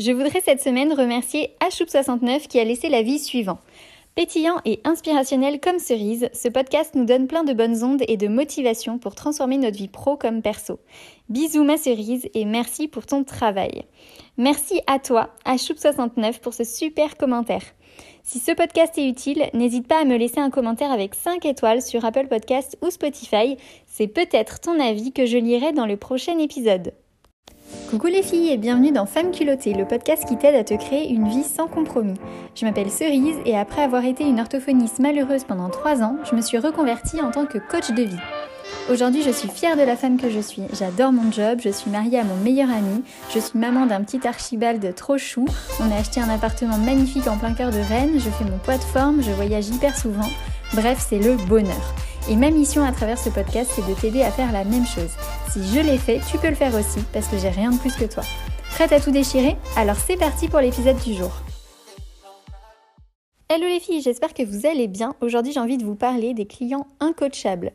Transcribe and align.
Je 0.00 0.12
voudrais 0.12 0.40
cette 0.40 0.62
semaine 0.62 0.94
remercier 0.94 1.50
Houp69 1.60 2.46
qui 2.46 2.58
a 2.58 2.64
laissé 2.64 2.88
l'avis 2.88 3.18
suivant. 3.18 3.58
Pétillant 4.14 4.56
et 4.64 4.80
inspirationnel 4.84 5.60
comme 5.60 5.78
cerise, 5.78 6.30
ce 6.32 6.48
podcast 6.48 6.94
nous 6.94 7.04
donne 7.04 7.26
plein 7.26 7.44
de 7.44 7.52
bonnes 7.52 7.84
ondes 7.84 8.02
et 8.08 8.16
de 8.16 8.26
motivation 8.26 8.98
pour 8.98 9.14
transformer 9.14 9.58
notre 9.58 9.76
vie 9.76 9.88
pro 9.88 10.16
comme 10.16 10.40
perso. 10.40 10.78
Bisous 11.28 11.64
ma 11.64 11.76
cerise 11.76 12.30
et 12.32 12.46
merci 12.46 12.88
pour 12.88 13.04
ton 13.04 13.24
travail. 13.24 13.82
Merci 14.38 14.80
à 14.86 15.00
toi, 15.00 15.34
Houp69, 15.44 16.40
pour 16.40 16.54
ce 16.54 16.64
super 16.64 17.18
commentaire. 17.18 17.64
Si 18.22 18.38
ce 18.38 18.52
podcast 18.52 18.96
est 18.96 19.06
utile, 19.06 19.50
n'hésite 19.52 19.86
pas 19.86 20.00
à 20.00 20.06
me 20.06 20.16
laisser 20.16 20.40
un 20.40 20.48
commentaire 20.48 20.92
avec 20.92 21.14
5 21.14 21.44
étoiles 21.44 21.82
sur 21.82 22.06
Apple 22.06 22.28
Podcast 22.28 22.78
ou 22.80 22.88
Spotify. 22.88 23.58
C'est 23.86 24.08
peut-être 24.08 24.60
ton 24.60 24.80
avis 24.80 25.12
que 25.12 25.26
je 25.26 25.36
lirai 25.36 25.72
dans 25.72 25.84
le 25.84 25.98
prochain 25.98 26.38
épisode. 26.38 26.94
Coucou 27.90 28.06
les 28.06 28.22
filles 28.22 28.50
et 28.50 28.56
bienvenue 28.56 28.92
dans 28.92 29.06
Femme 29.06 29.30
culottée, 29.30 29.74
le 29.74 29.84
podcast 29.84 30.24
qui 30.26 30.36
t'aide 30.36 30.54
à 30.54 30.64
te 30.64 30.74
créer 30.74 31.10
une 31.10 31.28
vie 31.28 31.44
sans 31.44 31.66
compromis. 31.66 32.14
Je 32.54 32.64
m'appelle 32.64 32.90
Cerise 32.90 33.36
et 33.44 33.56
après 33.56 33.82
avoir 33.82 34.04
été 34.04 34.24
une 34.24 34.40
orthophoniste 34.40 34.98
malheureuse 34.98 35.44
pendant 35.44 35.70
3 35.70 36.02
ans, 36.02 36.16
je 36.28 36.34
me 36.34 36.40
suis 36.40 36.58
reconvertie 36.58 37.20
en 37.20 37.30
tant 37.30 37.46
que 37.46 37.58
coach 37.58 37.90
de 37.90 38.02
vie. 38.02 38.18
Aujourd'hui, 38.90 39.22
je 39.22 39.30
suis 39.30 39.48
fière 39.48 39.76
de 39.76 39.82
la 39.82 39.96
femme 39.96 40.16
que 40.16 40.30
je 40.30 40.40
suis. 40.40 40.62
J'adore 40.72 41.12
mon 41.12 41.30
job, 41.30 41.60
je 41.62 41.70
suis 41.70 41.90
mariée 41.90 42.18
à 42.18 42.24
mon 42.24 42.36
meilleur 42.36 42.70
ami, 42.70 43.02
je 43.32 43.38
suis 43.38 43.58
maman 43.58 43.86
d'un 43.86 44.02
petit 44.02 44.26
archibald 44.26 44.94
trop 44.94 45.18
chou. 45.18 45.44
On 45.80 45.90
a 45.92 45.96
acheté 45.98 46.20
un 46.20 46.28
appartement 46.28 46.78
magnifique 46.78 47.26
en 47.26 47.38
plein 47.38 47.54
cœur 47.54 47.70
de 47.70 47.78
Rennes, 47.78 48.18
je 48.18 48.30
fais 48.30 48.44
mon 48.44 48.58
poids 48.58 48.78
de 48.78 48.82
forme, 48.82 49.22
je 49.22 49.30
voyage 49.30 49.68
hyper 49.68 49.96
souvent. 49.96 50.28
Bref, 50.74 51.04
c'est 51.08 51.18
le 51.18 51.36
bonheur. 51.48 51.94
Et 52.28 52.36
ma 52.36 52.50
mission 52.50 52.84
à 52.84 52.92
travers 52.92 53.18
ce 53.18 53.30
podcast, 53.30 53.72
c'est 53.74 53.86
de 53.88 53.94
t'aider 53.98 54.22
à 54.22 54.30
faire 54.30 54.52
la 54.52 54.64
même 54.64 54.86
chose. 54.86 55.10
Si 55.50 55.66
je 55.66 55.80
l'ai 55.80 55.98
fait, 55.98 56.20
tu 56.30 56.38
peux 56.38 56.48
le 56.48 56.54
faire 56.54 56.74
aussi, 56.74 57.00
parce 57.12 57.26
que 57.26 57.38
j'ai 57.38 57.48
rien 57.48 57.70
de 57.70 57.78
plus 57.78 57.94
que 57.94 58.04
toi. 58.04 58.22
Prête 58.72 58.92
à 58.92 59.00
tout 59.00 59.10
déchirer? 59.10 59.56
Alors 59.76 59.96
c'est 59.96 60.16
parti 60.16 60.46
pour 60.46 60.60
l'épisode 60.60 60.98
du 60.98 61.14
jour. 61.14 61.32
Hello 63.48 63.66
les 63.66 63.80
filles, 63.80 64.02
j'espère 64.02 64.32
que 64.32 64.44
vous 64.44 64.66
allez 64.66 64.86
bien. 64.86 65.14
Aujourd'hui 65.20 65.52
j'ai 65.52 65.58
envie 65.60 65.78
de 65.78 65.84
vous 65.84 65.96
parler 65.96 66.34
des 66.34 66.46
clients 66.46 66.86
incoachables. 67.00 67.72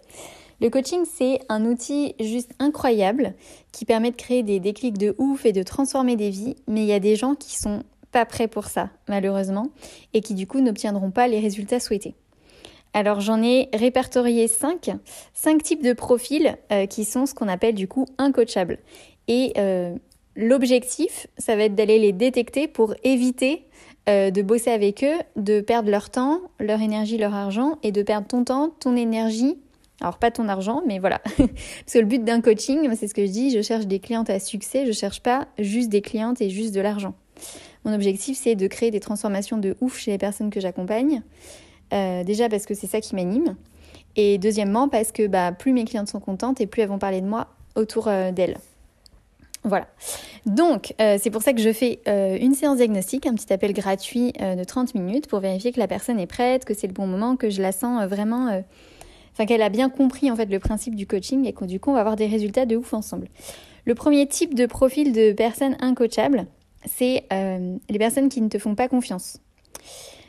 Le 0.61 0.69
coaching, 0.69 1.01
c'est 1.05 1.39
un 1.49 1.65
outil 1.65 2.15
juste 2.21 2.51
incroyable 2.59 3.33
qui 3.73 3.83
permet 3.83 4.11
de 4.11 4.15
créer 4.15 4.41
des 4.41 4.61
déclics 4.61 4.97
de 4.97 5.13
ouf 5.17 5.45
et 5.45 5.51
de 5.51 5.63
transformer 5.63 6.15
des 6.15 6.29
vies, 6.29 6.55
mais 6.67 6.81
il 6.81 6.87
y 6.87 6.93
a 6.93 7.01
des 7.01 7.17
gens 7.17 7.35
qui 7.35 7.57
sont 7.57 7.83
pas 8.13 8.25
prêts 8.25 8.47
pour 8.47 8.67
ça, 8.67 8.89
malheureusement, 9.09 9.67
et 10.13 10.21
qui 10.21 10.33
du 10.33 10.47
coup 10.47 10.61
n'obtiendront 10.61 11.11
pas 11.11 11.27
les 11.27 11.41
résultats 11.41 11.81
souhaités. 11.81 12.15
Alors 12.95 13.19
j'en 13.19 13.43
ai 13.43 13.67
répertorié 13.73 14.47
5, 14.47 14.91
5 15.33 15.61
types 15.61 15.83
de 15.83 15.91
profils 15.91 16.55
euh, 16.71 16.85
qui 16.85 17.03
sont 17.03 17.25
ce 17.25 17.33
qu'on 17.33 17.49
appelle 17.49 17.75
du 17.75 17.89
coup 17.89 18.05
incoachables. 18.17 18.79
Et 19.27 19.51
euh, 19.57 19.93
l'objectif, 20.37 21.27
ça 21.37 21.57
va 21.57 21.63
être 21.63 21.75
d'aller 21.75 21.99
les 21.99 22.13
détecter 22.13 22.69
pour 22.69 22.95
éviter 23.03 23.65
euh, 24.07 24.31
de 24.31 24.41
bosser 24.41 24.71
avec 24.71 25.03
eux, 25.03 25.17
de 25.35 25.59
perdre 25.59 25.91
leur 25.91 26.09
temps, 26.09 26.39
leur 26.61 26.81
énergie, 26.81 27.17
leur 27.17 27.35
argent 27.35 27.79
et 27.83 27.91
de 27.91 28.01
perdre 28.01 28.27
ton 28.27 28.45
temps, 28.45 28.69
ton 28.79 28.95
énergie. 28.95 29.57
Alors 29.99 30.17
pas 30.17 30.31
ton 30.31 30.47
argent, 30.47 30.81
mais 30.87 30.99
voilà. 30.99 31.19
Parce 31.37 31.93
que 31.93 31.99
le 31.99 32.05
but 32.05 32.23
d'un 32.23 32.39
coaching, 32.39 32.89
c'est 32.95 33.09
ce 33.09 33.13
que 33.13 33.25
je 33.25 33.31
dis, 33.31 33.51
je 33.51 33.61
cherche 33.61 33.87
des 33.87 33.99
clientes 33.99 34.29
à 34.29 34.39
succès, 34.39 34.85
je 34.85 34.93
cherche 34.93 35.21
pas 35.21 35.49
juste 35.59 35.89
des 35.89 36.01
clientes 36.01 36.39
et 36.39 36.49
juste 36.49 36.73
de 36.73 36.79
l'argent. 36.79 37.13
Mon 37.83 37.93
objectif, 37.93 38.37
c'est 38.41 38.55
de 38.55 38.67
créer 38.67 38.89
des 38.89 39.01
transformations 39.01 39.57
de 39.57 39.75
ouf 39.81 39.97
chez 39.97 40.11
les 40.11 40.17
personnes 40.17 40.49
que 40.49 40.61
j'accompagne. 40.61 41.21
Euh, 41.93 42.23
déjà 42.23 42.49
parce 42.49 42.65
que 42.65 42.73
c'est 42.73 42.87
ça 42.87 43.01
qui 43.01 43.15
m'anime. 43.15 43.55
Et 44.15 44.37
deuxièmement 44.37 44.87
parce 44.87 45.11
que 45.11 45.27
bah, 45.27 45.51
plus 45.51 45.73
mes 45.73 45.85
clientes 45.85 46.07
sont 46.07 46.19
contentes 46.19 46.61
et 46.61 46.67
plus 46.67 46.81
elles 46.81 46.89
vont 46.89 46.99
parler 46.99 47.21
de 47.21 47.27
moi 47.27 47.47
autour 47.75 48.07
euh, 48.07 48.31
d'elles. 48.31 48.57
Voilà. 49.63 49.87
Donc, 50.45 50.93
euh, 51.01 51.17
c'est 51.19 51.31
pour 51.31 51.41
ça 51.41 51.51
que 51.51 51.59
je 51.59 51.73
fais 51.73 51.99
une 52.05 52.53
séance 52.53 52.77
diagnostique, 52.77 53.25
un 53.25 53.33
petit 53.33 53.51
appel 53.51 53.73
gratuit 53.73 54.31
de 54.33 54.63
30 54.63 54.93
minutes 54.93 55.27
pour 55.27 55.39
vérifier 55.39 55.71
que 55.71 55.79
la 55.79 55.87
personne 55.87 56.19
est 56.19 56.27
prête, 56.27 56.65
que 56.65 56.75
c'est 56.75 56.85
le 56.85 56.93
bon 56.93 57.07
moment, 57.07 57.35
que 57.35 57.49
je 57.49 57.61
la 57.61 57.71
sens 57.71 58.05
vraiment... 58.07 58.61
Enfin, 59.33 59.45
qu'elle 59.47 59.63
a 59.63 59.69
bien 59.69 59.89
compris 59.89 60.31
en 60.31 60.35
fait 60.37 60.45
le 60.45 60.59
principe 60.59 60.95
du 60.95 61.07
coaching 61.07 61.45
et 61.45 61.51
que 61.51 61.65
du 61.65 61.79
coup, 61.79 61.89
on 61.89 61.93
va 61.93 61.99
avoir 61.99 62.15
des 62.15 62.27
résultats 62.27 62.65
de 62.65 62.77
ouf 62.77 62.93
ensemble. 62.93 63.27
Le 63.85 63.95
premier 63.95 64.27
type 64.27 64.53
de 64.53 64.65
profil 64.65 65.11
de 65.11 65.33
personnes 65.33 65.75
incoachables, 65.81 66.45
c'est 66.85 67.25
les 67.89 67.99
personnes 67.99 68.29
qui 68.29 68.41
ne 68.41 68.49
te 68.49 68.59
font 68.59 68.75
pas 68.75 68.87
confiance. 68.87 69.39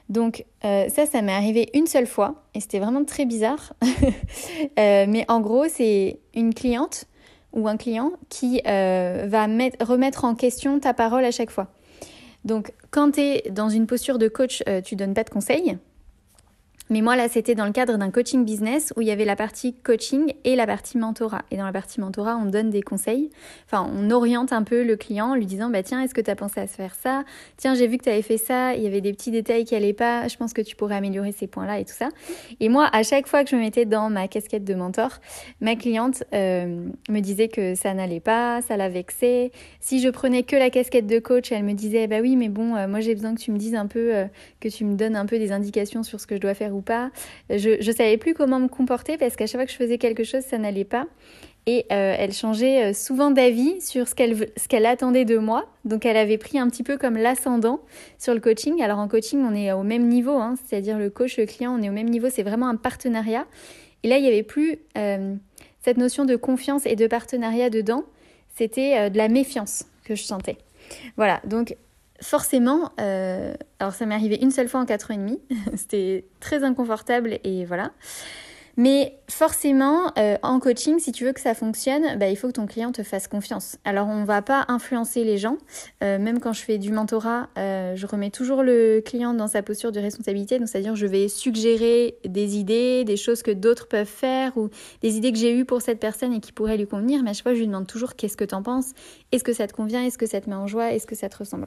Donc 0.09 0.45
euh, 0.65 0.89
ça, 0.89 1.07
ça 1.07 1.23
m'est 1.23 1.33
arrivé 1.35 1.69
une 1.75 1.87
seule 1.87 2.07
fois 2.07 2.45
et 2.55 2.61
c'était 2.61 2.79
vraiment 2.79 3.05
très 3.05 3.25
bizarre. 3.25 3.75
Euh, 4.79 5.07
mais 5.09 5.25
en 5.29 5.41
gros, 5.41 5.67
c'est 5.69 6.21
une 6.35 6.53
cliente 6.53 7.07
ou 7.53 7.67
un 7.69 7.77
client 7.77 8.13
qui 8.29 8.61
euh, 8.67 9.27
va 9.27 9.47
remettre 9.81 10.25
en 10.25 10.35
question 10.35 10.79
ta 10.81 10.93
parole 10.93 11.25
à 11.25 11.31
chaque 11.31 11.51
fois. 11.51 11.69
Donc 12.45 12.73
quand 12.91 13.13
tu 13.13 13.21
es 13.21 13.51
dans 13.51 13.69
une 13.69 13.87
posture 13.87 14.19
de 14.19 14.29
coach, 14.29 14.63
tu 14.85 14.97
donnes 14.97 15.15
pas 15.15 15.25
de 15.25 15.31
conseils. 15.31 15.79
Mais 16.89 17.01
moi, 17.01 17.17
là, 17.17 17.29
c'était 17.29 17.55
dans 17.55 17.67
le 17.67 17.73
cadre 17.73 17.99
d'un 17.99 18.11
coaching 18.11 18.45
business 18.45 18.93
où 18.97 19.01
il 19.01 19.09
y 19.09 19.11
avait 19.11 19.25
la 19.25 19.35
partie 19.35 19.75
coaching 19.75 20.33
et 20.45 20.55
la 20.55 20.67
partie 20.67 20.99
mentorat. 20.99 21.43
Et 21.51 21.57
dans 21.57 21.65
la 21.65 21.73
partie 21.73 22.01
mentorat, 22.01 22.37
on 22.37 22.47
donne 22.47 22.71
des 22.71 22.83
conseils. 22.83 23.31
Enfin, 23.67 23.91
on 23.93 24.11
oriente 24.11 24.53
un 24.53 24.63
peu 24.63 24.85
le 24.85 24.97
client 24.97 25.31
en 25.31 25.35
lui 25.35 25.47
disant, 25.47 25.69
bah 25.69 25.83
tiens, 25.83 26.01
est-ce 26.03 26.15
que 26.15 26.21
tu 26.21 26.31
as 26.31 26.37
pensé 26.37 26.61
à 26.61 26.67
se 26.69 26.75
faire 26.75 26.95
ça? 26.95 27.25
Tiens, 27.57 27.75
j'ai 27.75 27.89
vu 27.89 27.99
que 27.99 28.05
tu 28.05 28.11
avais 28.11 28.23
fait 28.23 28.37
ça, 28.37 28.75
il 28.75 28.83
y 28.83 28.87
avait 28.87 29.01
des 29.01 29.13
petits 29.13 29.33
détails 29.33 29.65
qui 29.65 29.75
allaient 29.75 29.93
pas, 29.93 30.29
je 30.29 30.37
pense 30.37 30.53
que 30.53 30.63
tu 30.63 30.77
pourrais 30.77 30.95
améliorer 30.95 31.33
ces 31.33 31.49
points-là 31.49 31.81
et 31.81 31.85
tout 31.85 31.95
ça. 31.95 32.09
Et 32.61 32.69
moi, 32.69 32.89
à 32.93 33.03
chaque 33.03 33.27
fois 33.27 33.43
que 33.43 33.51
je 33.51 33.57
me 33.57 33.61
mettais 33.61 33.85
dans 33.85 34.09
ma 34.09 34.29
casquette 34.29 34.65
de 34.65 34.75
mentor, 34.75 35.11
ma 35.61 35.75
cliente 35.75 36.23
euh, 36.35 36.89
me 37.09 37.21
disait 37.21 37.49
que 37.49 37.75
ça 37.75 37.95
n'allait 37.95 38.21
pas, 38.21 38.63
ça 38.63 38.77
la 38.77 38.89
vexait. 38.89 39.51
Si 39.81 40.01
je 40.01 40.09
prenais 40.09 40.45
que 40.45 40.55
la 40.55 40.71
casquette 40.71 41.07
de 41.07 41.19
coach, 41.19 41.51
elle 41.51 41.65
me 41.65 41.73
disait, 41.73 42.07
bah 42.07 42.19
oui, 42.21 42.37
mais 42.37 42.49
bon, 42.49 42.77
euh, 42.77 42.87
moi 42.87 43.01
j'ai 43.01 43.15
besoin 43.15 43.35
que 43.35 43.41
tu 43.41 43.51
me 43.51 43.59
dises 43.59 43.75
un 43.75 43.87
peu, 43.87 44.15
euh, 44.15 44.27
que 44.61 44.69
tu 44.69 44.85
me 44.85 44.95
donnes 44.95 45.17
un 45.17 45.27
peu 45.27 45.39
des 45.39 45.51
indications 45.51 46.05
sur 46.05 46.21
ce 46.21 46.27
que 46.27 46.37
je 46.37 46.41
dois 46.41 46.55
faire 46.55 46.76
pas. 46.83 47.11
Je, 47.51 47.93
savais 47.93 48.17
plus 48.17 48.35
comment 48.35 48.59
me 48.59 48.69
comporter 48.69 49.17
parce 49.17 49.37
qu'à 49.37 49.47
chaque 49.47 49.61
fois 49.61 49.67
que 49.67 49.73
je 49.73 49.77
faisais 49.77 49.99
quelque 49.99 50.25
chose, 50.25 50.43
ça 50.43 50.59
n'allait 50.59 50.85
pas. 50.85 51.07
Et 51.69 51.85
euh, 51.91 52.15
elle 52.17 52.33
changeait 52.33 52.85
euh, 52.85 52.93
souvent 52.93 53.33
d'avis 53.33 53.81
sur 53.81 54.07
ce 54.07 54.15
qu'elle 54.15 54.37
ce 54.57 54.69
qu'elle 54.69 54.87
attendait 54.87 55.25
de 55.25 55.37
moi. 55.37 55.67
Donc 55.85 56.07
elle 56.07 56.17
avait 56.17 56.39
pris 56.39 56.59
un 56.59 56.69
petit 56.69 56.85
peu 56.85 56.97
comme 56.97 57.17
l'ascendant 57.17 57.81
sur 58.19 58.35
le 58.35 58.41
coaching. 58.41 58.81
Alors 58.83 58.99
en 58.99 59.09
coaching, 59.09 59.41
on 59.45 59.55
est 59.55 59.73
au 59.73 59.83
même 59.83 60.07
niveau, 60.07 60.39
hein, 60.39 60.55
c'est-à-dire 60.65 60.97
le 60.97 61.11
coach, 61.11 61.37
le 61.39 61.47
client, 61.47 61.77
on 61.77 61.83
est 61.83 61.89
au 61.89 61.93
même 61.93 62.09
niveau. 62.09 62.29
C'est 62.31 62.45
vraiment 62.45 62.69
un 62.69 62.77
partenariat. 62.77 63.47
Et 64.05 64.09
là, 64.09 64.19
il 64.19 64.23
n'y 64.23 64.29
avait 64.29 64.45
plus 64.45 64.79
euh, 64.97 65.35
cette 65.81 65.97
notion 65.97 66.25
de 66.25 66.37
confiance 66.37 66.87
et 66.87 66.95
de 66.95 67.09
partenariat 67.09 67.69
dedans. 67.69 68.05
C'était 68.55 69.11
de 69.11 69.19
la 69.19 69.29
méfiance 69.29 69.85
que 70.05 70.15
je 70.15 70.23
sentais. 70.23 70.57
Voilà. 71.17 71.41
Donc 71.45 71.77
forcément, 72.21 72.93
euh, 73.01 73.55
alors 73.79 73.95
ça 73.95 74.07
m'est 74.07 74.15
arrivé 74.15 74.39
une 74.41 74.51
seule 74.51 74.69
fois 74.69 74.81
en 74.81 74.87
4 74.87 75.11
ans 75.11 75.15
et 75.15 75.19
demi, 75.19 75.41
c'était 75.75 76.25
très 76.41 76.65
inconfortable 76.65 77.39
et 77.45 77.65
voilà. 77.65 77.93
Mais 78.79 79.19
forcément, 79.31 80.13
euh, 80.19 80.37
en 80.43 80.61
coaching, 80.61 80.99
si 80.99 81.11
tu 81.11 81.25
veux 81.25 81.33
que 81.33 81.41
ça 81.41 81.55
fonctionne, 81.55 82.19
bah, 82.19 82.29
il 82.29 82.37
faut 82.37 82.49
que 82.49 82.53
ton 82.53 82.67
client 82.67 82.93
te 82.93 83.03
fasse 83.03 83.27
confiance. 83.27 83.79
Alors, 83.87 84.07
on 84.07 84.21
ne 84.21 84.27
va 84.27 84.43
pas 84.43 84.67
influencer 84.69 85.25
les 85.25 85.39
gens. 85.39 85.57
Euh, 86.05 86.19
même 86.19 86.41
quand 86.41 86.53
je 86.53 86.61
fais 86.61 86.77
du 86.77 86.93
mentorat, 86.93 87.49
je 87.57 88.07
remets 88.07 88.29
toujours 88.29 88.63
le 88.63 89.01
client 89.01 89.33
dans 89.33 89.47
sa 89.47 89.63
posture 89.63 89.93
de 89.93 90.01
responsabilité. 90.01 90.59
Donc, 90.59 90.69
c'est-à-dire, 90.69 90.95
je 90.95 91.07
vais 91.07 91.29
suggérer 91.29 92.19
des 92.27 92.59
idées, 92.59 93.05
des 93.05 93.17
choses 93.17 93.43
que 93.43 93.51
d'autres 93.51 93.89
peuvent 93.89 94.07
faire 94.07 94.59
ou 94.59 94.69
des 95.01 95.17
idées 95.17 95.33
que 95.33 95.39
j'ai 95.39 95.57
eues 95.57 95.65
pour 95.65 95.81
cette 95.81 95.99
personne 95.99 96.35
et 96.35 96.41
qui 96.41 96.53
pourraient 96.53 96.77
lui 96.77 96.87
convenir. 96.87 97.23
Mais 97.23 97.31
à 97.31 97.33
chaque 97.33 97.45
fois, 97.45 97.55
je 97.55 97.61
lui 97.61 97.69
demande 97.69 97.87
toujours 97.87 98.15
qu'est-ce 98.15 98.37
que 98.37 98.45
tu 98.45 98.55
en 98.55 98.63
penses? 98.63 98.93
Est-ce 99.33 99.43
que 99.43 99.55
ça 99.55 99.67
te 99.67 99.73
convient? 99.73 100.03
Est-ce 100.05 100.19
que 100.19 100.27
ça 100.27 100.43
te 100.43 100.51
met 100.51 100.57
en 100.57 100.67
joie? 100.67 100.93
Est-ce 100.93 101.07
que 101.07 101.15
ça 101.15 101.31
te 101.31 101.39
ressemble? 101.39 101.67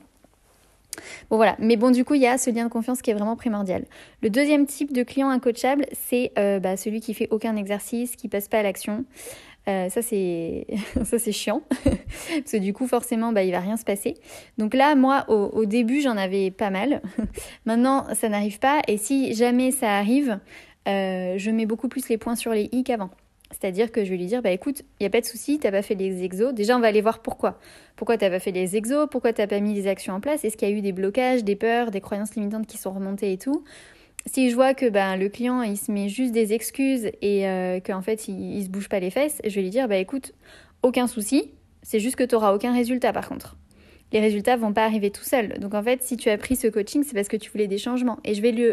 Bon 1.29 1.37
voilà, 1.37 1.55
mais 1.59 1.77
bon 1.77 1.91
du 1.91 2.05
coup 2.05 2.13
il 2.13 2.21
y 2.21 2.27
a 2.27 2.37
ce 2.37 2.49
lien 2.49 2.65
de 2.65 2.69
confiance 2.69 3.01
qui 3.01 3.11
est 3.11 3.13
vraiment 3.13 3.35
primordial. 3.35 3.85
Le 4.21 4.29
deuxième 4.29 4.65
type 4.65 4.93
de 4.93 5.03
client 5.03 5.29
incoachable, 5.29 5.85
c'est 5.93 6.31
euh, 6.37 6.59
bah, 6.59 6.77
celui 6.77 7.01
qui 7.01 7.13
fait 7.13 7.27
aucun 7.31 7.55
exercice, 7.55 8.15
qui 8.15 8.27
passe 8.27 8.47
pas 8.47 8.59
à 8.59 8.63
l'action. 8.63 9.05
Euh, 9.67 9.89
ça 9.89 10.01
c'est 10.01 10.65
ça 11.03 11.19
c'est 11.19 11.31
chiant 11.31 11.61
parce 11.83 12.51
que 12.51 12.57
du 12.57 12.73
coup 12.73 12.87
forcément 12.87 13.31
bah 13.33 13.43
il 13.43 13.51
va 13.51 13.59
rien 13.59 13.77
se 13.77 13.83
passer. 13.83 14.15
Donc 14.57 14.73
là 14.73 14.95
moi 14.95 15.25
au, 15.29 15.65
début 15.65 16.01
j'en 16.01 16.17
avais 16.17 16.51
pas 16.51 16.69
mal. 16.69 17.01
Maintenant 17.65 18.05
ça 18.15 18.29
n'arrive 18.29 18.59
pas 18.59 18.81
et 18.87 18.97
si 18.97 19.33
jamais 19.33 19.71
ça 19.71 19.97
arrive, 19.97 20.39
euh, 20.87 21.35
je 21.37 21.51
mets 21.51 21.65
beaucoup 21.65 21.89
plus 21.89 22.09
les 22.09 22.17
points 22.17 22.35
sur 22.35 22.51
les 22.51 22.69
i 22.71 22.83
qu'avant. 22.83 23.11
C'est-à-dire 23.51 23.91
que 23.91 24.05
je 24.05 24.11
vais 24.11 24.17
lui 24.17 24.27
dire, 24.27 24.41
bah 24.41 24.51
écoute, 24.51 24.83
il 24.99 25.03
n'y 25.03 25.07
a 25.07 25.09
pas 25.09 25.21
de 25.21 25.25
souci, 25.25 25.59
t'as 25.59 25.71
pas 25.71 25.81
fait 25.81 25.95
les 25.95 26.23
exos. 26.23 26.53
Déjà, 26.53 26.77
on 26.77 26.79
va 26.79 26.87
aller 26.87 27.01
voir 27.01 27.21
pourquoi. 27.21 27.59
Pourquoi 27.95 28.17
t'as 28.17 28.29
pas 28.29 28.39
fait 28.39 28.51
les 28.51 28.75
exos? 28.75 29.07
Pourquoi 29.09 29.33
t'as 29.33 29.47
pas 29.47 29.59
mis 29.59 29.73
les 29.73 29.87
actions 29.87 30.13
en 30.13 30.19
place? 30.19 30.45
Est-ce 30.45 30.55
qu'il 30.55 30.69
y 30.69 30.71
a 30.71 30.75
eu 30.75 30.81
des 30.81 30.91
blocages, 30.91 31.43
des 31.43 31.55
peurs, 31.55 31.91
des 31.91 31.99
croyances 31.99 32.35
limitantes 32.35 32.67
qui 32.67 32.77
sont 32.77 32.91
remontées 32.91 33.33
et 33.33 33.37
tout? 33.37 33.63
Si 34.25 34.49
je 34.49 34.55
vois 34.55 34.73
que 34.73 34.89
ben, 34.89 35.15
le 35.15 35.29
client, 35.29 35.63
il 35.63 35.77
se 35.77 35.91
met 35.91 36.09
juste 36.09 36.31
des 36.31 36.53
excuses 36.53 37.09
et 37.21 37.47
euh, 37.47 37.79
qu'en 37.79 38.01
fait, 38.01 38.27
il, 38.27 38.57
il 38.57 38.63
se 38.63 38.69
bouge 38.69 38.89
pas 38.89 38.99
les 38.99 39.09
fesses, 39.09 39.41
je 39.43 39.55
vais 39.55 39.61
lui 39.61 39.69
dire, 39.69 39.87
bah 39.87 39.97
écoute, 39.97 40.33
aucun 40.83 41.07
souci, 41.07 41.51
c'est 41.81 41.99
juste 41.99 42.15
que 42.15 42.23
tu 42.23 42.35
n'auras 42.35 42.53
aucun 42.53 42.73
résultat 42.73 43.13
par 43.13 43.27
contre. 43.27 43.57
Les 44.11 44.19
résultats 44.19 44.57
vont 44.57 44.73
pas 44.73 44.85
arriver 44.85 45.11
tout 45.11 45.23
seuls. 45.23 45.59
Donc 45.59 45.73
en 45.73 45.83
fait, 45.83 46.01
si 46.01 46.17
tu 46.17 46.29
as 46.29 46.37
pris 46.37 46.55
ce 46.55 46.67
coaching, 46.67 47.03
c'est 47.03 47.13
parce 47.13 47.27
que 47.27 47.37
tu 47.37 47.51
voulais 47.51 47.67
des 47.67 47.77
changements. 47.77 48.19
Et 48.23 48.33
je 48.33 48.41
vais 48.41 48.51
lui 48.51 48.71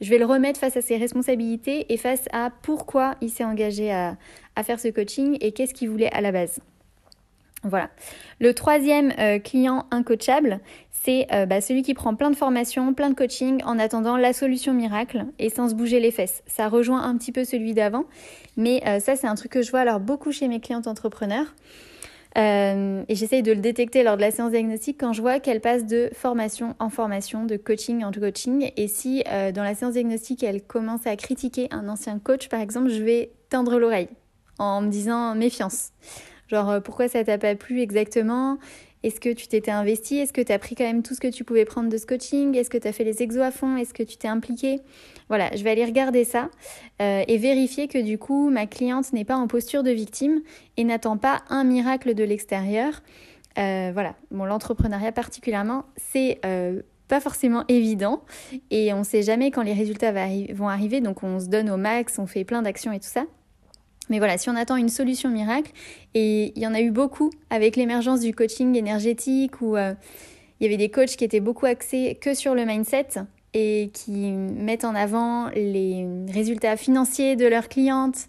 je 0.00 0.10
vais 0.10 0.18
le 0.18 0.24
remettre 0.24 0.58
face 0.58 0.76
à 0.76 0.82
ses 0.82 0.96
responsabilités 0.96 1.92
et 1.92 1.96
face 1.96 2.24
à 2.32 2.50
pourquoi 2.62 3.14
il 3.20 3.30
s'est 3.30 3.44
engagé 3.44 3.92
à, 3.92 4.16
faire 4.62 4.78
ce 4.78 4.88
coaching 4.88 5.38
et 5.40 5.52
qu'est-ce 5.52 5.72
qu'il 5.72 5.88
voulait 5.88 6.12
à 6.12 6.20
la 6.20 6.32
base. 6.32 6.60
Voilà. 7.62 7.90
Le 8.40 8.52
troisième 8.52 9.12
client 9.42 9.86
incoachable, 9.90 10.60
c'est 10.90 11.26
bah, 11.46 11.62
celui 11.62 11.82
qui 11.82 11.94
prend 11.94 12.14
plein 12.14 12.30
de 12.30 12.36
formations, 12.36 12.92
plein 12.92 13.08
de 13.08 13.14
coaching 13.14 13.62
en 13.64 13.78
attendant 13.78 14.18
la 14.18 14.34
solution 14.34 14.74
miracle 14.74 15.24
et 15.38 15.48
sans 15.48 15.70
se 15.70 15.74
bouger 15.74 15.98
les 15.98 16.10
fesses. 16.10 16.42
Ça 16.46 16.68
rejoint 16.68 17.02
un 17.02 17.16
petit 17.16 17.32
peu 17.32 17.44
celui 17.44 17.72
d'avant, 17.72 18.04
mais 18.58 18.82
ça 19.00 19.16
c'est 19.16 19.26
un 19.26 19.34
truc 19.34 19.52
que 19.52 19.62
je 19.62 19.70
vois 19.70 19.80
alors 19.80 20.00
beaucoup 20.00 20.30
chez 20.30 20.46
mes 20.46 20.60
clientes 20.60 20.86
entrepreneurs. 20.86 21.54
Euh, 22.38 23.02
et 23.08 23.14
j'essaye 23.16 23.42
de 23.42 23.52
le 23.52 23.60
détecter 23.60 24.02
lors 24.02 24.16
de 24.16 24.20
la 24.20 24.30
séance 24.30 24.52
diagnostique 24.52 24.98
quand 25.00 25.12
je 25.12 25.20
vois 25.20 25.40
qu'elle 25.40 25.60
passe 25.60 25.84
de 25.84 26.10
formation 26.12 26.76
en 26.78 26.88
formation, 26.88 27.44
de 27.44 27.56
coaching 27.56 28.04
en 28.04 28.12
coaching. 28.12 28.70
Et 28.76 28.88
si 28.88 29.24
euh, 29.28 29.52
dans 29.52 29.64
la 29.64 29.74
séance 29.74 29.94
diagnostique, 29.94 30.42
elle 30.42 30.62
commence 30.62 31.06
à 31.06 31.16
critiquer 31.16 31.68
un 31.70 31.88
ancien 31.88 32.18
coach, 32.18 32.48
par 32.48 32.60
exemple, 32.60 32.88
je 32.88 33.02
vais 33.02 33.32
tendre 33.48 33.78
l'oreille 33.78 34.08
en 34.58 34.82
me 34.82 34.88
disant 34.88 35.34
méfiance. 35.34 35.90
Genre, 36.48 36.70
euh, 36.70 36.80
pourquoi 36.80 37.08
ça 37.08 37.24
t'a 37.24 37.38
pas 37.38 37.54
plu 37.54 37.80
exactement? 37.80 38.58
Est-ce 39.02 39.20
que 39.20 39.30
tu 39.30 39.46
t'étais 39.48 39.70
investi? 39.70 40.18
Est-ce 40.18 40.32
que 40.32 40.40
tu 40.40 40.52
as 40.52 40.58
pris 40.58 40.74
quand 40.74 40.84
même 40.84 41.02
tout 41.02 41.14
ce 41.14 41.20
que 41.20 41.28
tu 41.28 41.44
pouvais 41.44 41.64
prendre 41.64 41.88
de 41.88 41.96
ce 41.96 42.06
coaching 42.06 42.54
Est-ce 42.56 42.68
que 42.68 42.76
tu 42.76 42.86
as 42.86 42.92
fait 42.92 43.04
les 43.04 43.22
exos 43.22 43.42
à 43.42 43.50
fond? 43.50 43.76
Est-ce 43.76 43.94
que 43.94 44.02
tu 44.02 44.16
t'es 44.16 44.28
impliqué? 44.28 44.80
Voilà, 45.28 45.50
je 45.56 45.64
vais 45.64 45.70
aller 45.70 45.84
regarder 45.84 46.24
ça 46.24 46.50
euh, 47.00 47.24
et 47.26 47.38
vérifier 47.38 47.88
que 47.88 47.98
du 47.98 48.18
coup, 48.18 48.50
ma 48.50 48.66
cliente 48.66 49.12
n'est 49.12 49.24
pas 49.24 49.36
en 49.36 49.46
posture 49.46 49.82
de 49.82 49.90
victime 49.90 50.42
et 50.76 50.84
n'attend 50.84 51.16
pas 51.16 51.42
un 51.48 51.64
miracle 51.64 52.14
de 52.14 52.24
l'extérieur. 52.24 53.02
Euh, 53.58 53.90
voilà, 53.92 54.14
bon, 54.30 54.44
l'entrepreneuriat 54.44 55.12
particulièrement, 55.12 55.84
c'est 55.96 56.38
euh, 56.44 56.82
pas 57.08 57.20
forcément 57.20 57.64
évident 57.68 58.22
et 58.70 58.92
on 58.92 59.02
sait 59.02 59.22
jamais 59.22 59.50
quand 59.50 59.62
les 59.62 59.72
résultats 59.72 60.12
vont 60.52 60.68
arriver, 60.68 61.00
donc 61.00 61.22
on 61.22 61.40
se 61.40 61.46
donne 61.46 61.70
au 61.70 61.76
max, 61.76 62.18
on 62.18 62.26
fait 62.26 62.44
plein 62.44 62.62
d'actions 62.62 62.92
et 62.92 63.00
tout 63.00 63.08
ça. 63.08 63.24
Mais 64.10 64.18
voilà, 64.18 64.36
si 64.36 64.50
on 64.50 64.56
attend 64.56 64.76
une 64.76 64.88
solution 64.88 65.30
miracle, 65.30 65.70
et 66.14 66.52
il 66.54 66.62
y 66.62 66.66
en 66.66 66.74
a 66.74 66.80
eu 66.80 66.90
beaucoup 66.90 67.30
avec 67.48 67.76
l'émergence 67.76 68.20
du 68.20 68.34
coaching 68.34 68.76
énergétique 68.76 69.62
où 69.62 69.76
euh, 69.76 69.94
il 70.58 70.64
y 70.64 70.66
avait 70.66 70.76
des 70.76 70.90
coachs 70.90 71.16
qui 71.16 71.24
étaient 71.24 71.40
beaucoup 71.40 71.66
axés 71.66 72.18
que 72.20 72.34
sur 72.34 72.54
le 72.54 72.66
mindset 72.66 73.06
et 73.54 73.90
qui 73.94 74.32
mettent 74.32 74.84
en 74.84 74.94
avant 74.94 75.48
les 75.54 76.06
résultats 76.32 76.76
financiers 76.76 77.36
de 77.36 77.46
leurs 77.46 77.68
clientes. 77.68 78.26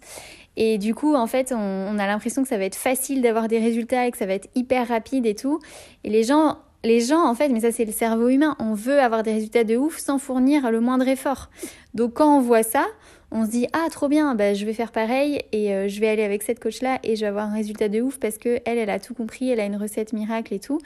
Et 0.56 0.78
du 0.78 0.94
coup, 0.94 1.14
en 1.14 1.26
fait, 1.26 1.52
on, 1.56 1.98
a 1.98 2.06
l'impression 2.06 2.42
que 2.42 2.48
ça 2.48 2.58
va 2.58 2.64
être 2.64 2.76
facile 2.76 3.22
d'avoir 3.22 3.48
des 3.48 3.58
résultats 3.58 4.06
et 4.06 4.10
que 4.10 4.18
ça 4.18 4.26
va 4.26 4.34
être 4.34 4.48
hyper 4.54 4.88
rapide 4.88 5.26
et 5.26 5.34
tout. 5.34 5.60
Et 6.04 6.10
les 6.10 6.22
gens 6.22 6.58
les 6.84 7.00
gens, 7.00 7.24
en 7.24 7.34
fait, 7.36 7.48
mais 7.48 7.60
ça 7.60 7.70
c'est 7.70 7.84
le 7.84 7.92
cerveau 7.92 8.28
humain, 8.28 8.56
on 8.58 8.74
veut 8.74 8.98
avoir 8.98 9.22
des 9.22 9.32
résultats 9.32 9.62
de 9.62 9.76
ouf 9.76 9.98
sans 9.98 10.18
fournir 10.18 10.68
le 10.72 10.80
moindre 10.80 11.06
effort. 11.06 11.48
Donc 11.94 12.14
quand 12.14 12.36
on 12.36 12.40
voit 12.40 12.64
ça, 12.64 12.86
on 13.32 13.46
se 13.46 13.50
dit 13.50 13.66
ah 13.72 13.86
trop 13.90 14.08
bien, 14.08 14.34
bah, 14.34 14.54
je 14.54 14.64
vais 14.64 14.74
faire 14.74 14.92
pareil 14.92 15.42
et 15.52 15.74
euh, 15.74 15.88
je 15.88 16.00
vais 16.00 16.08
aller 16.08 16.22
avec 16.22 16.42
cette 16.42 16.60
coach 16.60 16.82
là 16.82 16.98
et 17.02 17.16
je 17.16 17.22
vais 17.22 17.26
avoir 17.26 17.46
un 17.46 17.54
résultat 17.54 17.88
de 17.88 18.00
ouf 18.00 18.18
parce 18.18 18.36
que 18.36 18.60
elle, 18.66 18.78
elle 18.78 18.90
a 18.90 19.00
tout 19.00 19.14
compris, 19.14 19.50
elle 19.50 19.60
a 19.60 19.64
une 19.64 19.76
recette 19.76 20.12
miracle 20.12 20.52
et 20.52 20.60
tout. 20.60 20.78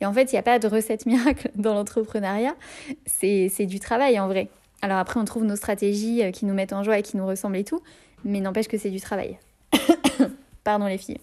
Et 0.00 0.06
en 0.06 0.12
fait, 0.14 0.32
il 0.32 0.34
n'y 0.34 0.38
a 0.38 0.42
pas 0.42 0.58
de 0.58 0.66
recette 0.66 1.04
miracle 1.04 1.50
dans 1.56 1.74
l'entrepreneuriat, 1.74 2.54
c'est 3.06 3.66
du 3.66 3.80
travail 3.80 4.18
en 4.18 4.28
vrai. 4.28 4.48
Alors 4.82 4.96
après, 4.96 5.20
on 5.20 5.24
trouve 5.26 5.44
nos 5.44 5.56
stratégies 5.56 6.22
euh, 6.22 6.30
qui 6.30 6.46
nous 6.46 6.54
mettent 6.54 6.72
en 6.72 6.82
joie 6.82 6.98
et 6.98 7.02
qui 7.02 7.18
nous 7.18 7.26
ressemblent 7.26 7.58
et 7.58 7.64
tout, 7.64 7.82
mais 8.24 8.40
n'empêche 8.40 8.68
que 8.68 8.78
c'est 8.78 8.90
du 8.90 9.00
travail. 9.00 9.38
Pardon 10.64 10.86
les 10.86 10.98
filles. 10.98 11.20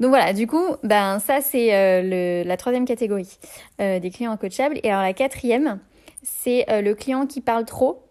Donc 0.00 0.10
voilà, 0.10 0.32
du 0.32 0.46
coup, 0.46 0.76
ben 0.82 1.18
ça 1.18 1.40
c'est 1.40 1.74
euh, 1.74 2.44
la 2.44 2.56
troisième 2.56 2.86
catégorie 2.86 3.38
des 3.78 4.10
clients 4.10 4.36
coachables. 4.36 4.78
Et 4.82 4.90
alors 4.90 5.02
la 5.02 5.12
quatrième, 5.12 5.78
c'est 6.22 6.64
le 6.68 6.94
client 6.94 7.26
qui 7.26 7.42
parle 7.42 7.66
trop 7.66 8.02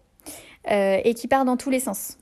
et 0.66 1.14
qui 1.14 1.28
part 1.28 1.44
dans 1.44 1.56
tous 1.56 1.70
les 1.70 1.80
sens. 1.80 2.18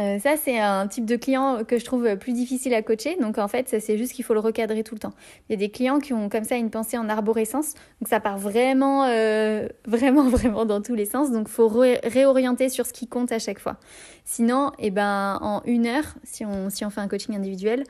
Euh, 0.00 0.18
ça, 0.18 0.36
c'est 0.36 0.58
un 0.58 0.88
type 0.88 1.04
de 1.04 1.14
client 1.14 1.62
que 1.64 1.78
je 1.78 1.84
trouve 1.84 2.16
plus 2.16 2.32
difficile 2.32 2.74
à 2.74 2.82
coacher. 2.82 3.16
Donc, 3.20 3.38
en 3.38 3.46
fait, 3.46 3.76
c'est 3.80 3.96
juste 3.96 4.12
qu'il 4.12 4.24
faut 4.24 4.34
le 4.34 4.40
recadrer 4.40 4.82
tout 4.82 4.94
le 4.94 4.98
temps. 4.98 5.12
Il 5.48 5.52
y 5.52 5.54
a 5.54 5.58
des 5.58 5.70
clients 5.70 6.00
qui 6.00 6.12
ont 6.12 6.28
comme 6.28 6.44
ça 6.44 6.56
une 6.56 6.70
pensée 6.70 6.98
en 6.98 7.08
arborescence. 7.08 7.74
Donc, 8.00 8.08
ça 8.08 8.18
part 8.18 8.38
vraiment, 8.38 9.04
euh, 9.04 9.68
vraiment, 9.86 10.24
vraiment 10.28 10.64
dans 10.64 10.82
tous 10.82 10.94
les 10.94 11.04
sens. 11.04 11.30
Donc, 11.30 11.46
il 11.48 11.52
faut 11.52 11.68
réorienter 11.68 12.68
sur 12.68 12.86
ce 12.86 12.92
qui 12.92 13.06
compte 13.06 13.30
à 13.30 13.38
chaque 13.38 13.60
fois. 13.60 13.76
Sinon, 14.24 14.72
eh 14.78 14.90
ben, 14.90 15.38
en 15.40 15.62
une 15.64 15.86
heure, 15.86 16.14
si 16.24 16.44
on, 16.44 16.70
si 16.70 16.84
on 16.84 16.90
fait 16.90 17.00
un 17.00 17.08
coaching 17.08 17.36
individuel, 17.36 17.84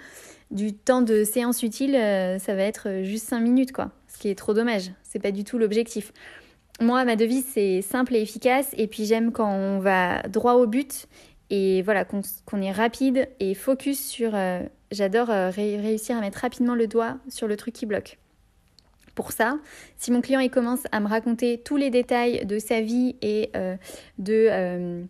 du 0.50 0.74
temps 0.74 1.00
de 1.00 1.24
séance 1.24 1.62
utile, 1.62 1.92
ça 2.38 2.54
va 2.54 2.62
être 2.62 3.02
juste 3.02 3.28
cinq 3.28 3.40
minutes, 3.40 3.72
quoi. 3.72 3.90
Ce 4.08 4.18
qui 4.18 4.28
est 4.28 4.34
trop 4.34 4.52
dommage. 4.52 4.92
C'est 5.02 5.18
pas 5.18 5.32
du 5.32 5.42
tout 5.42 5.58
l'objectif 5.58 6.12
moi, 6.80 7.04
ma 7.04 7.16
devise, 7.16 7.44
c'est 7.52 7.82
simple 7.82 8.14
et 8.16 8.22
efficace. 8.22 8.74
Et 8.76 8.86
puis, 8.86 9.04
j'aime 9.04 9.32
quand 9.32 9.50
on 9.50 9.78
va 9.78 10.22
droit 10.22 10.54
au 10.54 10.66
but 10.66 11.06
et 11.50 11.82
voilà, 11.82 12.04
qu'on 12.04 12.62
est 12.62 12.72
rapide 12.72 13.28
et 13.40 13.54
focus 13.54 14.04
sur. 14.04 14.34
Euh, 14.34 14.60
j'adore 14.90 15.30
euh, 15.30 15.50
réussir 15.50 16.16
à 16.16 16.20
mettre 16.20 16.38
rapidement 16.38 16.74
le 16.74 16.86
doigt 16.86 17.18
sur 17.28 17.46
le 17.46 17.56
truc 17.56 17.74
qui 17.74 17.86
bloque. 17.86 18.18
Pour 19.14 19.30
ça, 19.30 19.58
si 19.96 20.10
mon 20.10 20.20
client 20.20 20.40
il 20.40 20.50
commence 20.50 20.80
à 20.90 20.98
me 20.98 21.06
raconter 21.06 21.58
tous 21.58 21.76
les 21.76 21.90
détails 21.90 22.44
de 22.46 22.58
sa 22.58 22.80
vie 22.80 23.14
et 23.22 23.50
euh, 23.54 23.76
de 24.18 25.04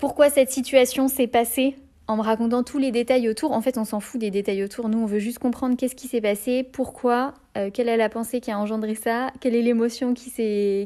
pourquoi 0.00 0.30
cette 0.30 0.50
situation 0.50 1.08
s'est 1.08 1.26
passée 1.26 1.76
en 2.06 2.16
me 2.16 2.22
racontant 2.22 2.62
tous 2.62 2.78
les 2.78 2.90
détails 2.90 3.28
autour. 3.28 3.52
En 3.52 3.60
fait, 3.60 3.76
on 3.76 3.84
s'en 3.84 4.00
fout 4.00 4.18
des 4.18 4.30
détails 4.30 4.64
autour. 4.64 4.88
Nous, 4.88 4.98
on 4.98 5.04
veut 5.04 5.18
juste 5.18 5.40
comprendre 5.40 5.76
qu'est-ce 5.76 5.94
qui 5.94 6.08
s'est 6.08 6.22
passé, 6.22 6.62
pourquoi, 6.62 7.34
euh, 7.56 7.70
quelle 7.72 7.88
est 7.88 7.96
la 7.96 8.08
pensée 8.08 8.40
qui 8.40 8.50
a 8.50 8.58
engendré 8.58 8.94
ça, 8.94 9.30
quelle 9.40 9.54
est 9.54 9.62
l'émotion 9.62 10.14
qui, 10.14 10.30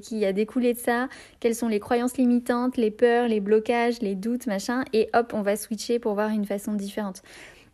qui 0.02 0.24
a 0.24 0.32
découlé 0.32 0.74
de 0.74 0.78
ça, 0.78 1.08
quelles 1.40 1.54
sont 1.54 1.68
les 1.68 1.80
croyances 1.80 2.16
limitantes, 2.16 2.76
les 2.76 2.90
peurs, 2.90 3.28
les 3.28 3.40
blocages, 3.40 4.00
les 4.00 4.14
doutes, 4.14 4.46
machin? 4.46 4.84
Et 4.92 5.08
hop, 5.14 5.32
on 5.34 5.42
va 5.42 5.56
switcher 5.56 5.98
pour 5.98 6.14
voir 6.14 6.30
une 6.30 6.44
façon 6.44 6.74
différente. 6.74 7.22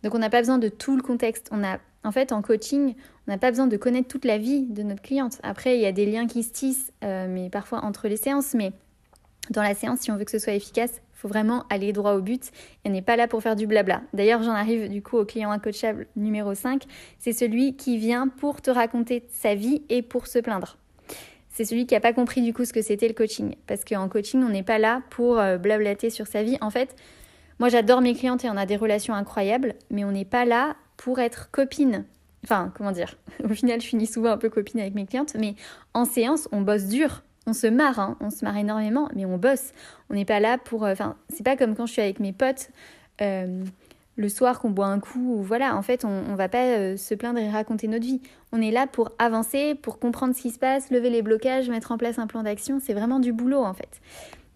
Donc, 0.02 0.14
on 0.14 0.18
n'a 0.18 0.30
pas 0.30 0.40
besoin 0.40 0.58
de 0.58 0.68
tout 0.68 0.96
le 0.96 1.02
contexte. 1.02 1.48
On 1.50 1.64
a, 1.64 1.78
en 2.04 2.12
fait, 2.12 2.30
en 2.30 2.42
coaching, 2.42 2.94
on 3.26 3.32
n'a 3.32 3.38
pas 3.38 3.50
besoin 3.50 3.66
de 3.66 3.76
connaître 3.76 4.08
toute 4.08 4.24
la 4.26 4.38
vie 4.38 4.66
de 4.66 4.82
notre 4.82 5.02
cliente. 5.02 5.38
Après, 5.42 5.76
il 5.76 5.80
y 5.80 5.86
a 5.86 5.92
des 5.92 6.06
liens 6.06 6.26
qui 6.26 6.42
se 6.42 6.52
tissent, 6.52 6.92
euh, 7.02 7.26
mais 7.28 7.48
parfois 7.50 7.84
entre 7.84 8.06
les 8.06 8.18
séances. 8.18 8.54
Mais 8.54 8.72
dans 9.50 9.62
la 9.62 9.74
séance, 9.74 10.00
si 10.00 10.10
on 10.10 10.16
veut 10.16 10.24
que 10.24 10.30
ce 10.30 10.38
soit 10.38 10.52
efficace, 10.52 11.00
vraiment 11.28 11.64
aller 11.70 11.92
droit 11.92 12.12
au 12.12 12.20
but 12.20 12.50
et 12.84 12.88
n'est 12.88 13.02
pas 13.02 13.16
là 13.16 13.28
pour 13.28 13.42
faire 13.42 13.56
du 13.56 13.66
blabla. 13.66 14.02
D'ailleurs, 14.12 14.42
j'en 14.42 14.52
arrive 14.52 14.88
du 14.88 15.02
coup 15.02 15.16
au 15.16 15.24
client 15.24 15.50
incoachable 15.50 16.06
numéro 16.16 16.54
5. 16.54 16.84
C'est 17.18 17.32
celui 17.32 17.76
qui 17.76 17.98
vient 17.98 18.28
pour 18.28 18.62
te 18.62 18.70
raconter 18.70 19.24
sa 19.30 19.54
vie 19.54 19.82
et 19.88 20.02
pour 20.02 20.26
se 20.26 20.38
plaindre. 20.38 20.78
C'est 21.50 21.64
celui 21.64 21.86
qui 21.86 21.94
n'a 21.94 22.00
pas 22.00 22.12
compris 22.12 22.42
du 22.42 22.52
coup 22.52 22.64
ce 22.64 22.72
que 22.72 22.82
c'était 22.82 23.06
le 23.06 23.14
coaching. 23.14 23.54
Parce 23.66 23.84
qu'en 23.84 24.08
coaching, 24.08 24.42
on 24.42 24.48
n'est 24.48 24.64
pas 24.64 24.78
là 24.78 25.02
pour 25.10 25.38
euh, 25.38 25.56
blablater 25.56 26.10
sur 26.10 26.26
sa 26.26 26.42
vie. 26.42 26.58
En 26.60 26.70
fait, 26.70 26.96
moi 27.60 27.68
j'adore 27.68 28.00
mes 28.00 28.14
clientes 28.14 28.44
et 28.44 28.50
on 28.50 28.56
a 28.56 28.66
des 28.66 28.76
relations 28.76 29.14
incroyables, 29.14 29.74
mais 29.90 30.04
on 30.04 30.10
n'est 30.10 30.24
pas 30.24 30.44
là 30.44 30.74
pour 30.96 31.20
être 31.20 31.50
copine. 31.52 32.04
Enfin, 32.42 32.72
comment 32.76 32.90
dire? 32.90 33.16
Au 33.44 33.54
final, 33.54 33.80
je 33.80 33.86
finis 33.86 34.06
souvent 34.06 34.32
un 34.32 34.36
peu 34.36 34.50
copine 34.50 34.80
avec 34.80 34.94
mes 34.94 35.06
clientes, 35.06 35.34
mais 35.38 35.54
en 35.94 36.04
séance, 36.04 36.48
on 36.50 36.60
bosse 36.60 36.86
dur 36.86 37.22
on 37.46 37.52
se 37.52 37.66
marre, 37.66 37.98
hein. 37.98 38.16
on 38.20 38.30
se 38.30 38.44
marre 38.44 38.56
énormément, 38.56 39.08
mais 39.14 39.24
on 39.24 39.36
bosse. 39.36 39.72
On 40.10 40.14
n'est 40.14 40.24
pas 40.24 40.40
là 40.40 40.58
pour. 40.58 40.84
Euh, 40.84 40.92
enfin, 40.92 41.16
c'est 41.28 41.44
pas 41.44 41.56
comme 41.56 41.74
quand 41.74 41.86
je 41.86 41.92
suis 41.92 42.02
avec 42.02 42.20
mes 42.20 42.32
potes 42.32 42.70
euh, 43.20 43.64
le 44.16 44.28
soir 44.28 44.60
qu'on 44.60 44.70
boit 44.70 44.86
un 44.86 45.00
coup. 45.00 45.36
Ou 45.36 45.42
voilà, 45.42 45.76
en 45.76 45.82
fait, 45.82 46.04
on, 46.04 46.22
ne 46.22 46.36
va 46.36 46.48
pas 46.48 46.64
euh, 46.64 46.96
se 46.96 47.14
plaindre 47.14 47.38
et 47.38 47.50
raconter 47.50 47.88
notre 47.88 48.04
vie. 48.04 48.20
On 48.52 48.60
est 48.60 48.70
là 48.70 48.86
pour 48.86 49.10
avancer, 49.18 49.74
pour 49.74 49.98
comprendre 49.98 50.34
ce 50.34 50.42
qui 50.42 50.50
se 50.50 50.58
passe, 50.58 50.90
lever 50.90 51.10
les 51.10 51.22
blocages, 51.22 51.68
mettre 51.68 51.92
en 51.92 51.98
place 51.98 52.18
un 52.18 52.26
plan 52.26 52.42
d'action. 52.42 52.80
C'est 52.80 52.94
vraiment 52.94 53.20
du 53.20 53.32
boulot 53.32 53.62
en 53.62 53.74
fait. 53.74 54.00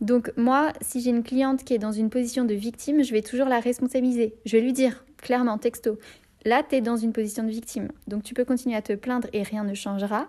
Donc 0.00 0.32
moi, 0.36 0.72
si 0.80 1.00
j'ai 1.00 1.10
une 1.10 1.24
cliente 1.24 1.64
qui 1.64 1.74
est 1.74 1.78
dans 1.78 1.92
une 1.92 2.08
position 2.08 2.44
de 2.44 2.54
victime, 2.54 3.02
je 3.02 3.12
vais 3.12 3.22
toujours 3.22 3.48
la 3.48 3.58
responsabiliser. 3.58 4.34
Je 4.46 4.56
vais 4.56 4.62
lui 4.62 4.72
dire 4.72 5.04
clairement, 5.16 5.58
texto, 5.58 5.98
là, 6.44 6.62
tu 6.62 6.76
es 6.76 6.80
dans 6.80 6.96
une 6.96 7.12
position 7.12 7.42
de 7.42 7.50
victime. 7.50 7.88
Donc 8.06 8.22
tu 8.22 8.32
peux 8.32 8.44
continuer 8.44 8.76
à 8.76 8.82
te 8.82 8.92
plaindre 8.92 9.28
et 9.32 9.42
rien 9.42 9.64
ne 9.64 9.74
changera. 9.74 10.28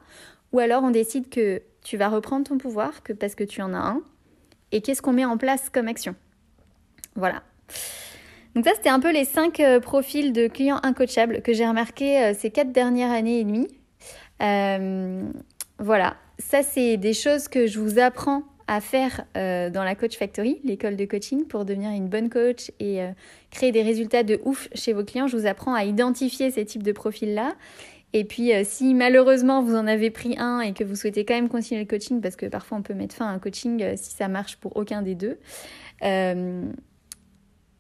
Ou 0.54 0.60
alors 0.60 0.84
on 0.84 0.92
décide 0.92 1.30
que 1.30 1.62
tu 1.84 1.98
vas 1.98 2.10
reprendre 2.10 2.48
ton 2.48 2.58
pouvoir 2.58 3.04
que 3.04 3.14
parce 3.14 3.36
que 3.36 3.44
tu 3.44 3.62
en 3.62 3.74
as 3.74 3.80
un. 3.80 4.02
Et 4.72 4.82
qu'est-ce 4.82 5.02
qu'on 5.02 5.14
met 5.14 5.26
en 5.26 5.38
place 5.38 5.70
comme 5.70 5.88
action 5.88 6.16
Voilà. 7.16 7.44
Donc 8.56 8.66
ça, 8.66 8.72
c'était 8.76 8.90
un 8.90 9.00
peu 9.00 9.12
les 9.12 9.26
cinq 9.26 9.60
euh, 9.60 9.80
profils 9.80 10.34
de 10.34 10.48
clients 10.48 10.80
incoachables 10.84 11.42
que 11.42 11.54
j'ai 11.54 11.68
remarqué 11.68 12.24
euh, 12.24 12.34
ces 12.38 12.50
quatre 12.50 12.72
dernières 12.72 13.12
années 13.12 13.40
et 13.40 13.44
demie. 13.44 13.68
Euh, 14.42 15.24
voilà, 15.78 16.16
ça 16.40 16.64
c'est 16.64 16.98
des 16.98 17.14
choses 17.14 17.48
que 17.48 17.68
je 17.68 17.80
vous 17.80 18.00
apprends 18.00 18.44
à 18.68 18.82
faire 18.82 19.26
dans 19.34 19.84
la 19.84 19.96
Coach 19.96 20.16
Factory, 20.16 20.60
l'école 20.64 20.96
de 20.96 21.06
coaching, 21.06 21.46
pour 21.46 21.66
devenir 21.66 21.90
une 21.90 22.08
bonne 22.08 22.30
coach 22.30 22.72
et 22.80 23.00
créer 23.50 23.72
des 23.72 23.82
résultats 23.82 24.22
de 24.22 24.40
ouf 24.44 24.70
chez 24.76 24.94
vos 24.94 25.04
clients. 25.04 25.26
Je 25.26 25.36
vous 25.36 25.48
apprends 25.48 25.74
à 25.74 25.86
identifier 25.86 26.52
ces 26.52 26.66
types 26.66 26.84
de 26.84 26.92
profils-là 26.92 27.56
et 28.14 28.24
puis, 28.24 28.54
euh, 28.54 28.64
si 28.64 28.94
malheureusement 28.96 29.62
vous 29.62 29.76
en 29.76 29.86
avez 29.86 30.10
pris 30.10 30.36
un 30.40 30.62
et 30.62 30.74
que 30.74 30.84
vous 30.84 30.96
souhaitez 30.96 31.26
quand 31.26 31.36
même 31.36 31.50
continuer 31.50 31.82
le 31.82 31.88
coaching, 31.88 32.22
parce 32.22 32.36
que 32.36 32.48
parfois 32.48 32.80
on 32.80 32.82
peut 32.82 32.96
mettre 32.96 33.16
fin 33.16 33.28
à 33.28 33.30
un 33.30 33.40
coaching 33.40 33.84
euh, 33.84 33.94
si 33.96 34.16
ça 34.16 34.28
marche 34.28 34.58
pour 34.58 34.76
aucun 34.78 35.02
des 35.04 35.14
deux, 35.14 35.38
euh, 36.04 36.66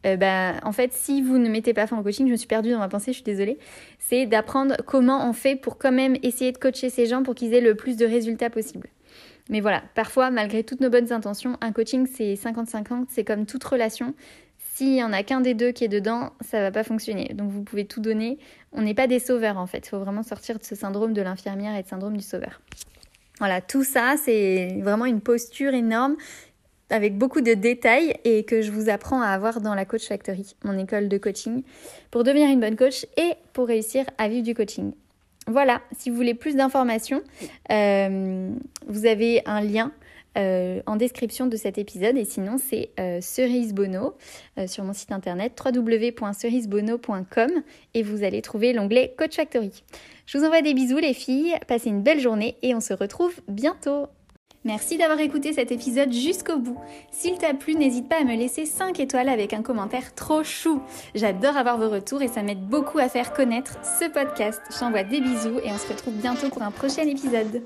bah, 0.03 0.53
en 0.63 0.71
fait, 0.71 0.93
si 0.93 1.21
vous 1.21 1.37
ne 1.37 1.49
mettez 1.49 1.73
pas 1.73 1.87
fin 1.87 1.97
au 1.97 2.03
coaching, 2.03 2.27
je 2.27 2.31
me 2.31 2.37
suis 2.37 2.47
perdue 2.47 2.71
dans 2.71 2.79
ma 2.79 2.87
pensée, 2.87 3.11
je 3.11 3.17
suis 3.17 3.23
désolée, 3.23 3.57
c'est 3.97 4.27
d'apprendre 4.27 4.77
comment 4.85 5.27
on 5.27 5.33
fait 5.33 5.55
pour 5.55 5.77
quand 5.77 5.91
même 5.91 6.15
essayer 6.21 6.51
de 6.51 6.57
coacher 6.57 6.89
ces 6.89 7.05
gens 7.05 7.23
pour 7.23 7.35
qu'ils 7.35 7.53
aient 7.53 7.61
le 7.61 7.75
plus 7.75 7.97
de 7.97 8.05
résultats 8.05 8.49
possible. 8.49 8.87
Mais 9.49 9.61
voilà, 9.61 9.81
parfois, 9.95 10.29
malgré 10.29 10.63
toutes 10.63 10.79
nos 10.79 10.91
bonnes 10.91 11.11
intentions, 11.11 11.57
un 11.59 11.71
coaching 11.71 12.07
c'est 12.07 12.35
50-50, 12.35 13.07
c'est 13.09 13.23
comme 13.23 13.47
toute 13.47 13.63
relation 13.63 14.13
S'il 14.79 14.95
y 14.95 15.03
en 15.03 15.11
a 15.11 15.23
qu'un 15.23 15.41
des 15.41 15.55
deux 15.55 15.73
qui 15.73 15.83
est 15.83 15.89
dedans, 15.89 16.31
ça 16.39 16.61
va 16.61 16.71
pas 16.71 16.85
fonctionner. 16.85 17.33
Donc 17.33 17.51
vous 17.51 17.63
pouvez 17.63 17.83
tout 17.83 17.99
donner. 17.99 18.37
On 18.71 18.81
n'est 18.81 18.93
pas 18.93 19.07
des 19.07 19.19
sauveurs 19.19 19.57
en 19.57 19.67
fait. 19.67 19.79
Il 19.85 19.89
faut 19.89 19.99
vraiment 19.99 20.23
sortir 20.23 20.57
de 20.57 20.63
ce 20.63 20.73
syndrome 20.73 21.11
de 21.11 21.21
l'infirmière 21.21 21.75
et 21.75 21.83
de 21.83 21.87
syndrome 21.89 22.15
du 22.15 22.23
sauveur. 22.23 22.61
Voilà, 23.39 23.59
tout 23.59 23.83
ça, 23.83 24.15
c'est 24.15 24.79
vraiment 24.81 25.03
une 25.03 25.19
posture 25.19 25.73
énorme 25.73 26.15
avec 26.89 27.17
beaucoup 27.17 27.41
de 27.41 27.55
détails 27.55 28.15
et 28.23 28.45
que 28.45 28.61
je 28.61 28.71
vous 28.71 28.87
apprends 28.87 29.21
à 29.21 29.27
avoir 29.27 29.59
dans 29.59 29.75
la 29.75 29.83
Coach 29.83 30.07
Factory, 30.07 30.55
mon 30.63 30.77
école 30.77 31.09
de 31.09 31.17
coaching, 31.17 31.63
pour 32.09 32.23
devenir 32.23 32.49
une 32.49 32.61
bonne 32.61 32.77
coach 32.77 33.05
et 33.17 33.33
pour 33.51 33.67
réussir 33.67 34.05
à 34.17 34.29
vivre 34.29 34.45
du 34.45 34.53
coaching. 34.55 34.93
Voilà, 35.47 35.81
si 35.97 36.09
vous 36.09 36.15
voulez 36.15 36.35
plus 36.35 36.55
d'informations, 36.55 37.21
euh, 37.69 38.49
vous 38.87 39.05
avez 39.05 39.41
un 39.45 39.59
lien 39.59 39.91
euh, 40.39 40.81
en 40.85 40.95
description 40.95 41.45
de 41.47 41.55
cet 41.57 41.77
épisode 41.77 42.17
et 42.17 42.25
sinon 42.25 42.57
c'est 42.57 42.89
euh, 42.99 43.19
Cerise 43.21 43.73
Bono 43.73 44.15
sur 44.67 44.83
mon 44.83 44.93
site 44.93 45.11
internet 45.11 45.59
www.cerisebono.com 45.63 47.49
et 47.93 48.03
vous 48.03 48.23
allez 48.23 48.41
trouver 48.41 48.73
l'onglet 48.73 49.13
Coach 49.17 49.35
Factory. 49.35 49.83
Je 50.25 50.37
vous 50.37 50.45
envoie 50.45 50.61
des 50.61 50.73
bisous 50.73 50.97
les 50.97 51.13
filles, 51.13 51.55
passez 51.67 51.89
une 51.89 52.01
belle 52.01 52.19
journée 52.19 52.55
et 52.61 52.73
on 52.75 52.81
se 52.81 52.93
retrouve 52.93 53.33
bientôt. 53.47 54.07
Merci 54.65 54.97
d'avoir 54.97 55.19
écouté 55.21 55.53
cet 55.53 55.71
épisode 55.71 56.11
jusqu'au 56.11 56.57
bout. 56.57 56.77
S'il 57.11 57.37
t'a 57.37 57.53
plu, 57.53 57.75
n'hésite 57.75 58.09
pas 58.09 58.19
à 58.19 58.25
me 58.25 58.35
laisser 58.35 58.65
5 58.65 58.99
étoiles 58.99 59.29
avec 59.29 59.53
un 59.53 59.61
commentaire 59.61 60.13
trop 60.15 60.43
chou. 60.43 60.81
J'adore 61.15 61.55
avoir 61.55 61.77
vos 61.77 61.89
retours 61.89 62.21
et 62.21 62.27
ça 62.27 62.43
m'aide 62.43 62.67
beaucoup 62.67 62.99
à 62.99 63.07
faire 63.07 63.31
connaître 63.31 63.77
ce 63.83 64.09
podcast. 64.09 64.61
Je 64.69 65.09
des 65.09 65.21
bisous 65.21 65.59
et 65.63 65.71
on 65.71 65.77
se 65.77 65.87
retrouve 65.87 66.15
bientôt 66.15 66.49
pour 66.49 66.61
un 66.61 66.71
prochain 66.71 67.07
épisode. 67.07 67.61